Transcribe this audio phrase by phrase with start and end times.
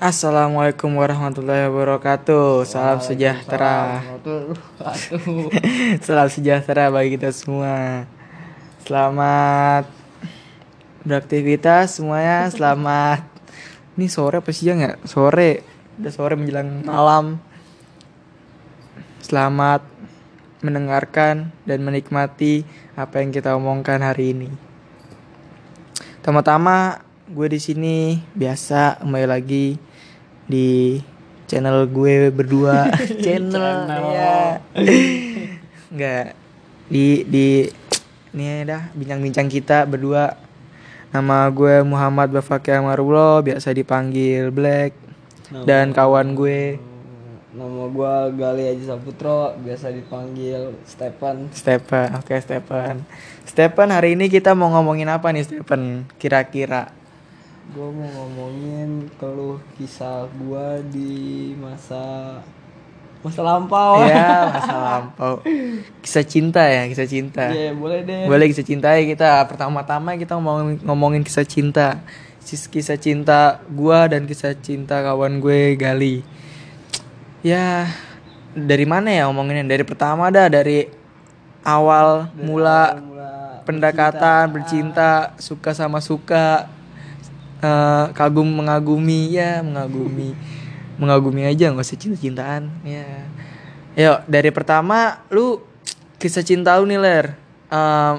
[0.00, 2.64] Assalamualaikum warahmatullahi wabarakatuh.
[2.64, 4.00] Salam sejahtera.
[6.08, 8.08] Salam sejahtera bagi kita semua.
[8.80, 9.84] Selamat
[11.04, 12.48] beraktivitas semuanya.
[12.56, 13.28] Selamat.
[14.00, 14.96] Ini sore apa siang ya?
[15.04, 15.68] Sore.
[16.00, 17.36] Udah sore menjelang malam.
[19.20, 19.84] Selamat
[20.64, 22.64] mendengarkan dan menikmati
[22.96, 24.48] apa yang kita omongkan hari ini.
[26.24, 29.89] Pertama-tama gue di sini biasa kembali lagi
[30.50, 30.98] di
[31.46, 32.90] channel gue berdua.
[33.24, 34.58] Channel, ya
[35.94, 36.26] nggak.
[36.90, 37.46] Di di
[38.34, 40.34] ini dah bincang-bincang kita berdua.
[41.10, 44.94] Nama gue Muhammad Bafaki Amarullah biasa dipanggil Black.
[45.50, 46.78] Dan kawan gue.
[47.50, 51.50] Nama gua Gali Haji Saputro, biasa dipanggil Stephen.
[51.50, 53.02] Stephen oke Stephen
[53.42, 56.94] Stephen hari ini kita mau ngomongin apa nih Stephen kira-kira
[57.70, 62.38] Gua mau ngomongin keluh kisah gua di masa
[63.20, 64.00] masa lampau.
[64.08, 65.44] ya masa lampau
[66.00, 68.24] kisah cinta ya kisah cinta Iya, boleh deh.
[68.26, 69.44] Boleh kisah cinta ya kita.
[69.46, 72.00] Pertama-tama kita ngomongin, ngomongin kisah cinta.
[72.42, 76.26] Kisah cinta gua dan kisah cinta kawan gue Gali.
[77.44, 77.86] Ya
[78.56, 79.68] dari mana ya ngomonginnya?
[79.68, 80.90] Dari pertama dah dari
[81.62, 86.66] awal mula Mula pendekatan bercinta, suka sama suka,
[87.60, 90.34] eh, kagum mengagumi ya mengagumi,
[90.96, 93.06] mengagumi aja nggak usah cinta-cintaan ya.
[93.94, 95.60] Yuk dari pertama lu
[96.20, 97.26] kisah cinta lu nih ler,
[97.70, 98.14] Eh,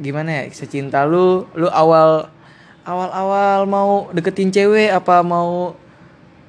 [0.00, 2.32] gimana ya kisah cinta lu, lu awal
[2.88, 5.76] awal-awal mau deketin cewek apa mau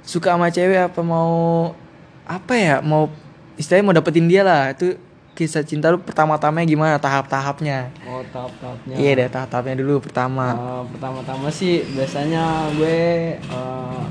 [0.08, 1.75] suka sama cewek apa mau
[2.23, 3.11] apa ya mau
[3.59, 4.71] istilahnya mau dapetin dia lah.
[4.71, 4.95] Itu
[5.36, 8.95] kisah cinta lu pertama-tamanya gimana tahap-tahapnya Oh, tahap-tahapnya.
[9.00, 10.48] Iya deh tahap-tahapnya dulu pertama.
[10.52, 13.00] Eh, pertama-tama sih biasanya gue
[13.39, 14.03] eh,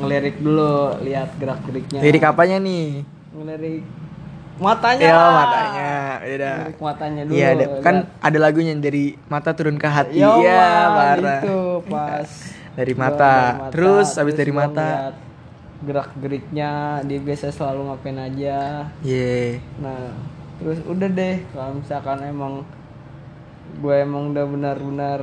[0.00, 2.00] ngelirik dulu, lihat gerak-geriknya.
[2.00, 3.04] Lirik apanya nih?
[3.36, 3.84] Ngelirik
[4.56, 5.04] matanya.
[5.04, 5.32] Ya lah.
[5.36, 5.92] matanya,
[6.24, 6.50] beda.
[6.56, 7.36] Ngelirik matanya dulu.
[7.36, 7.94] Iya ada, kan
[8.24, 10.24] ada lagunya yang dari mata turun ke hati.
[10.24, 11.40] Iya parah.
[11.44, 12.28] Itu pas
[12.80, 13.34] Dari gua mata.
[13.68, 15.12] Terus habis dari mata.
[15.80, 18.84] gerak geriknya dia biasa selalu ngapain aja.
[19.00, 19.64] Iya.
[19.80, 20.12] Nah,
[20.60, 22.68] terus udah deh kalau misalkan emang
[23.78, 25.20] gue emang udah benar-benar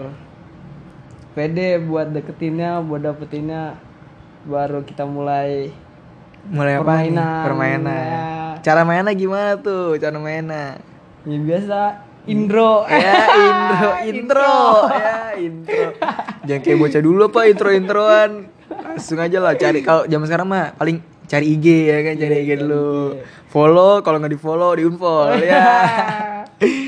[1.36, 3.78] pede buat deketinnya, buat dapetinnya
[4.48, 5.76] baru kita mulai
[6.48, 7.12] Mulai apa nih?
[7.12, 7.44] Permainan.
[7.44, 8.08] Permainan.
[8.08, 8.28] Ya.
[8.64, 10.00] Cara mainnya gimana tuh?
[10.00, 10.80] Cara mainnya?
[11.28, 11.80] ya biasa
[12.24, 12.88] intro.
[12.88, 13.20] ya
[13.52, 14.56] intro, intro,
[14.96, 15.88] ya intro.
[16.48, 18.32] Jangan kayak bocah dulu apa intro introan.
[18.68, 22.52] Langsung aja lah cari kalau zaman sekarang mah paling cari IG ya kan cari IG
[22.64, 23.20] dulu.
[23.52, 25.68] Follow kalau nggak di follow di unfollow ya.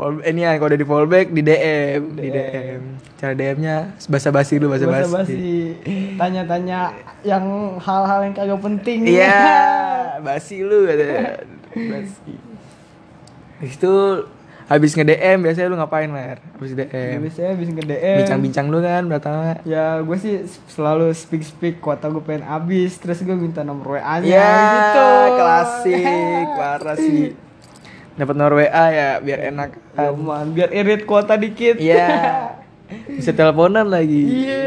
[0.00, 2.80] Follow, ini ya kalau udah di follow back di DM, di DM.
[3.14, 3.76] Cara DM-nya
[4.08, 5.76] basa basi dulu basa Basa basi.
[6.16, 6.88] tanya-tanya
[7.20, 7.44] yang
[7.76, 9.04] hal-hal yang kagak penting.
[9.04, 9.44] Iya,
[10.24, 11.44] basi lu katanya.
[11.68, 12.32] Basi.
[13.60, 13.94] Habis itu
[14.64, 16.40] habis nge-DM biasanya lu ngapain, Ler?
[16.56, 17.18] Habis Ya, DM.
[17.20, 18.16] biasanya bisa ke DM.
[18.24, 19.60] Bincang-bincang lu kan pertama.
[19.68, 20.34] Ya gue sih
[20.66, 25.08] selalu speak speak kuota gue pengen habis terus gue minta nomor WA nya Ya, gitu.
[25.36, 26.04] klasik,
[26.56, 27.36] parah sih.
[28.20, 29.80] Dapat nomor WA ya biar enak.
[29.96, 31.80] Ya, man, biar irit kuota dikit.
[31.80, 32.52] Iya.
[33.16, 34.44] Bisa teleponan lagi.
[34.44, 34.64] Iya.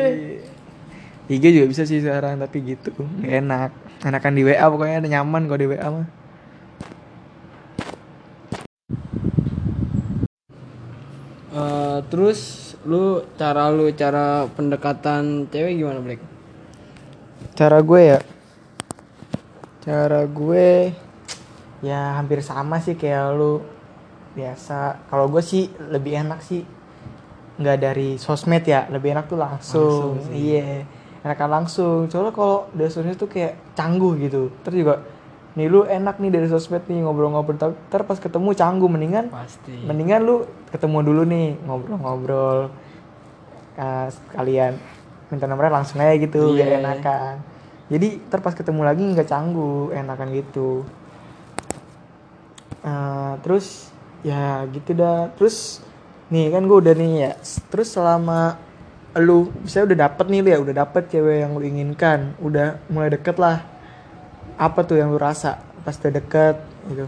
[1.29, 2.91] IG juga bisa sih sekarang tapi gitu.
[2.97, 3.71] Nggak enak.
[4.03, 6.07] Enakan di WA pokoknya ada nyaman kalau di WA mah.
[11.53, 16.21] Eh, terus lu cara lu cara pendekatan cewek gimana Black?
[17.53, 18.19] Cara gue ya.
[19.85, 20.89] Cara gue
[21.83, 23.59] ya hampir sama sih kayak lu
[24.33, 25.03] biasa.
[25.05, 26.63] Kalau gue sih lebih enak sih
[27.53, 30.17] nggak dari sosmed ya, lebih enak tuh langsung.
[30.31, 30.87] Iya.
[31.21, 32.07] Enakan langsung.
[32.07, 34.49] Soalnya kalau dari sosmed tuh kayak canggung gitu.
[34.63, 34.95] Terus juga
[35.53, 39.85] nih lu enak nih dari sosmed nih ngobrol-ngobrol tapi ntar pas ketemu canggung mendingan Pasti.
[39.85, 42.73] mendingan lu ketemu dulu nih ngobrol-ngobrol
[43.77, 44.81] uh, sekalian
[45.29, 46.57] minta nomornya langsung aja gitu Iya.
[46.57, 47.35] biar enakan
[47.85, 50.81] jadi ntar pas ketemu lagi nggak canggung enakan gitu
[52.83, 53.87] Uh, terus
[54.21, 55.79] ya gitu dah terus
[56.27, 57.31] nih kan gue udah nih ya
[57.67, 58.59] terus selama
[59.15, 63.07] lu saya udah dapet nih lu ya udah dapet cewek yang lu inginkan udah mulai
[63.07, 63.63] deket lah
[64.55, 66.55] apa tuh yang lu rasa pas udah deket
[66.87, 67.07] gitu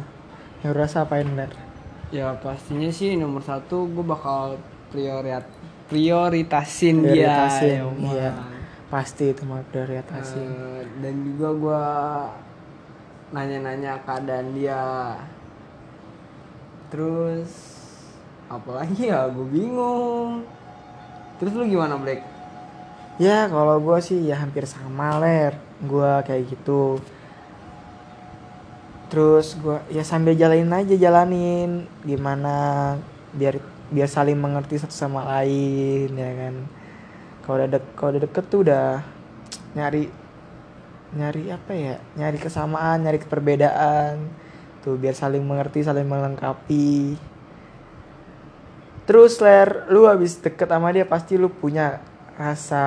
[0.63, 1.51] yang lu rasa apain bener
[2.07, 4.55] Ya pastinya sih nomor satu gue bakal
[4.87, 5.43] priorit
[5.91, 7.83] prioritasin, Prioritasin, dia.
[7.83, 8.15] ya, Man.
[8.15, 8.31] iya.
[8.87, 11.83] pasti itu mah prioritasin Eh, dan juga gua
[13.29, 14.79] nanya-nanya keadaan dia
[16.95, 17.51] terus
[18.47, 20.47] apalagi ya gue bingung.
[21.35, 22.23] Terus lu gimana Black
[23.19, 25.59] ya kalau gue sih ya hampir sama ler.
[25.83, 27.03] Gue kayak gitu.
[29.11, 31.83] Terus gue ya sambil jalanin aja jalanin.
[32.07, 32.95] Gimana
[33.35, 33.59] biar
[33.91, 36.55] biar saling mengerti satu sama lain ya kan.
[37.43, 39.03] Kalau udah dek udah deket tuh udah
[39.75, 40.07] nyari
[41.11, 41.95] nyari apa ya?
[42.15, 44.44] Nyari kesamaan nyari perbedaan
[44.85, 47.17] tuh biar saling mengerti saling melengkapi.
[49.09, 52.05] Terus ler lu habis deket sama dia pasti lu punya
[52.37, 52.85] rasa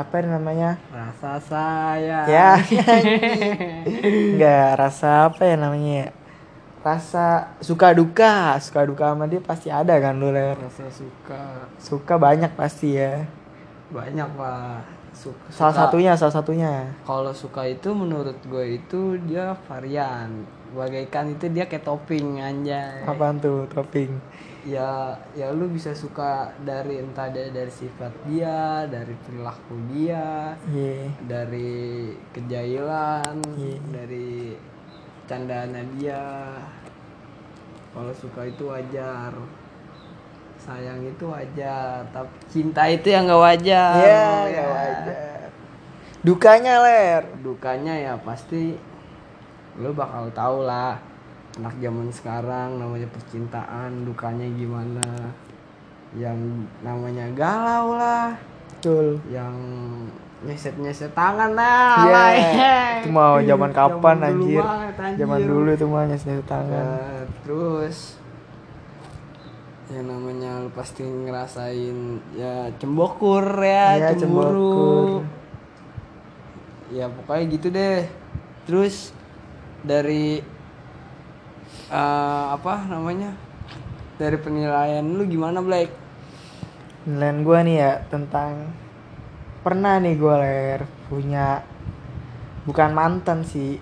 [0.00, 0.80] apa namanya?
[0.88, 2.56] Rasa saya ya.
[4.40, 6.10] Nggak rasa apa ya namanya ya?
[6.84, 8.60] rasa suka duka.
[8.60, 10.54] Suka duka sama dia pasti ada kan lu ler?
[10.60, 11.68] Rasa suka.
[11.80, 13.24] Suka banyak pasti ya.
[13.88, 14.84] Banyak pak.
[15.14, 16.72] Suka, salah satunya salah satunya.
[17.06, 20.44] Kalau suka itu menurut gue itu dia varian
[20.74, 24.10] bagaikan itu dia kayak topping anjay apaan tuh topping
[24.64, 31.08] ya ya lu bisa suka dari entah dari, dari sifat dia dari perilaku dia iya
[31.22, 33.76] dari kejailan Iya.
[33.92, 34.56] dari
[35.24, 36.22] candaannya dia
[37.92, 39.32] kalau suka itu wajar
[40.56, 44.48] sayang itu wajar tapi cinta itu yang nggak wajar Iya, ya.
[44.48, 45.40] nggak wajar.
[46.24, 47.22] Dukanya ler.
[47.44, 48.80] dukanya ya pasti
[49.74, 50.94] lu bakal tahu lah
[51.54, 55.06] anak zaman sekarang namanya percintaan dukanya gimana
[56.14, 56.38] yang
[56.80, 58.34] namanya galau lah
[58.78, 59.18] Betul.
[59.26, 59.54] yang
[60.44, 63.00] nyeset nyeset tangan lah ya.
[63.00, 64.62] Itu mau zaman kapan Zaman dulu anjir?
[64.62, 65.18] banget, anjir.
[65.24, 66.84] Zaman dulu itu mah nyes tangan.
[66.84, 67.96] Nah, terus
[69.88, 71.98] yang namanya lu pasti ngerasain
[72.34, 75.22] ya cembokur ya Iya, cemburu cembokur.
[76.90, 78.00] ya pokoknya gitu deh
[78.64, 79.12] terus
[79.84, 80.40] dari
[81.92, 83.36] eh, apa namanya
[84.16, 86.04] dari penilaian lu gimana Black
[87.04, 88.72] Nilaian gue nih ya tentang
[89.60, 90.80] pernah nih gue ler
[91.12, 91.60] punya
[92.64, 93.76] bukan mantan sih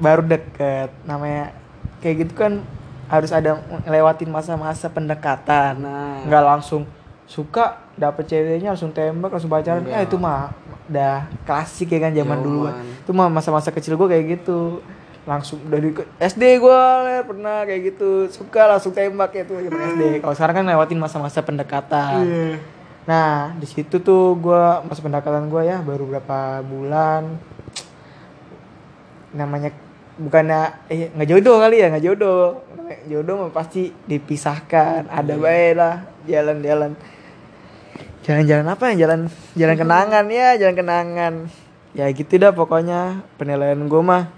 [0.00, 0.88] baru deket.
[1.04, 1.52] Namanya
[2.00, 2.64] kayak gitu kan
[3.12, 5.84] harus ada lewatin masa-masa pendekatan.
[5.84, 6.88] Nah nggak langsung
[7.28, 9.84] suka dapet ceweknya langsung tembak langsung pacaran.
[9.84, 10.08] Ya Enggak.
[10.08, 10.56] itu mah
[10.88, 12.72] udah klasik ya kan zaman dulu.
[13.04, 14.80] Itu mah masa-masa kecil gue kayak gitu
[15.26, 15.90] langsung dari
[16.22, 16.82] SD gue
[17.26, 18.30] pernah kayak gitu.
[18.30, 22.22] Suka langsung tembak ya tuh zaman SD kalau sekarang kan lewatin masa-masa pendekatan.
[23.10, 27.26] Nah di situ tuh gue masa pendekatan gue ya baru berapa bulan.
[29.34, 29.74] Namanya
[30.16, 32.62] bukannya eh nggak jodoh kali ya nggak jodoh.
[33.10, 35.10] Jodoh mah pasti dipisahkan.
[35.10, 36.94] Ada baik lah jalan-jalan.
[38.22, 39.06] Jalan-jalan apa ya?
[39.06, 39.20] Jalan
[39.58, 41.34] jalan kenangan ya jalan kenangan.
[41.98, 44.35] Ya gitu dah pokoknya penilaian gue mah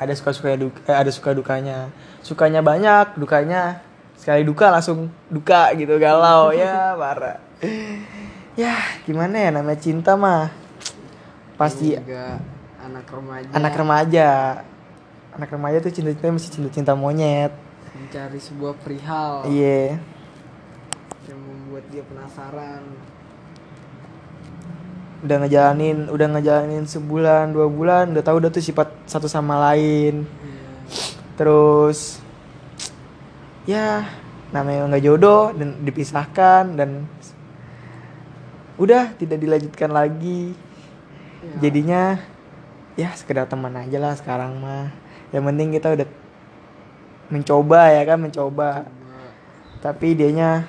[0.00, 0.56] ada suka suka
[0.88, 1.92] ada suka dukanya.
[2.24, 3.84] Sukanya banyak dukanya
[4.16, 6.50] sekali duka langsung duka gitu galau.
[6.56, 7.36] Ya parah.
[8.56, 8.74] Ya
[9.04, 10.48] gimana ya namanya cinta mah
[11.60, 12.40] pasti Ini juga
[12.80, 13.52] anak remaja.
[13.52, 14.30] anak remaja.
[15.36, 17.52] Anak remaja tuh cinta cinta masih cinta cinta monyet.
[17.92, 19.44] Mencari sebuah perihal.
[19.44, 20.00] Iya.
[21.28, 22.82] Yang membuat dia penasaran
[25.20, 30.24] udah ngejalanin udah ngejalanin sebulan dua bulan udah tahu udah tuh sifat satu sama lain.
[31.36, 32.20] Terus
[33.68, 34.08] ya
[34.50, 37.04] namanya nggak jodoh dan dipisahkan dan
[38.80, 40.56] udah tidak dilanjutkan lagi.
[41.40, 41.56] Ya.
[41.68, 42.02] jadinya
[43.00, 44.92] ya sekedar teman aja lah sekarang mah.
[45.32, 46.08] Yang penting kita udah
[47.28, 48.68] mencoba ya kan mencoba.
[49.80, 50.68] Tapi dianya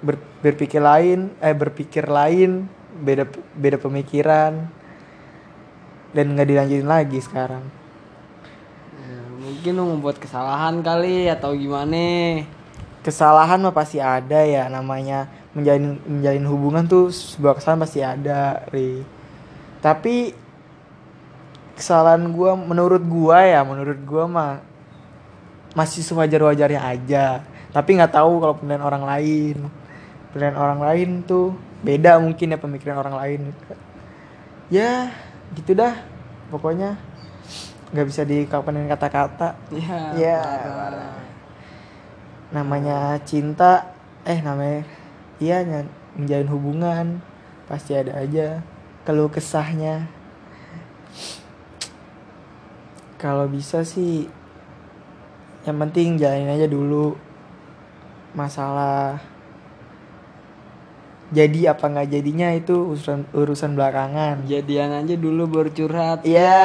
[0.00, 2.68] ber- berpikir lain eh berpikir lain
[3.00, 3.24] beda
[3.56, 4.68] beda pemikiran
[6.12, 7.64] dan nggak dilanjutin lagi sekarang.
[9.00, 12.44] Ya, mungkin lu membuat kesalahan kali atau gimana?
[13.02, 19.02] Kesalahan mah pasti ada ya namanya menjalin menjalin hubungan tuh sebuah kesalahan pasti ada ri.
[19.82, 20.36] Tapi
[21.74, 24.52] kesalahan gua menurut gua ya menurut gua mah
[25.72, 27.42] masih sewajar wajarnya aja.
[27.72, 29.56] Tapi nggak tahu kalau penilaian orang lain.
[30.30, 33.40] Penilaian orang lain tuh beda mungkin ya pemikiran orang lain.
[34.70, 35.12] Ya
[35.52, 35.98] gitu dah.
[36.48, 36.96] Pokoknya
[37.92, 39.58] nggak bisa dikapanin kata-kata.
[39.70, 41.14] Ya Ya, parah.
[42.52, 43.92] namanya cinta
[44.28, 44.84] eh namanya
[45.40, 45.64] iya
[46.16, 47.06] menjalin hubungan.
[47.68, 48.60] Pasti ada aja
[49.04, 50.06] keluh kesahnya.
[53.18, 54.26] Kalau bisa sih
[55.62, 57.14] yang penting jalanin aja dulu
[58.34, 59.22] masalah
[61.32, 66.60] jadi apa nggak jadinya itu urusan urusan belakangan jadian aja dulu baru curhat Iya.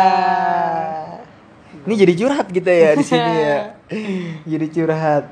[1.88, 3.80] Ini jadi curhat kita ya di sini ya.
[4.52, 5.24] jadi curhat.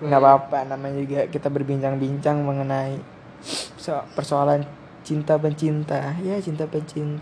[0.00, 2.96] Nggak apa-apa namanya juga kita berbincang-bincang mengenai
[3.76, 4.64] so- persoalan
[5.02, 7.18] cinta pencinta ya cinta pencinta